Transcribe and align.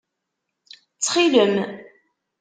Ttxil-m! 0.93 1.55